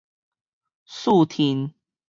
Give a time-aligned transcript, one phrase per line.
[0.87, 1.75] 四媵